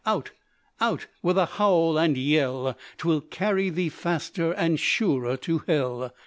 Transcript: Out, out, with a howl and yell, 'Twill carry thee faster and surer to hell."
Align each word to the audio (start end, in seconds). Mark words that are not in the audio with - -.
Out, 0.03 0.31
out, 0.79 1.05
with 1.21 1.37
a 1.37 1.45
howl 1.45 1.95
and 1.95 2.17
yell, 2.17 2.75
'Twill 2.97 3.21
carry 3.21 3.69
thee 3.69 3.89
faster 3.89 4.51
and 4.51 4.79
surer 4.79 5.37
to 5.37 5.59
hell." 5.67 6.11